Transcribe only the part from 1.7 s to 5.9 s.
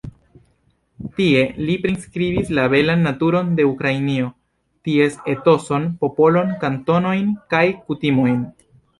priskribis la belan naturon de Ukrainio, ties etoson,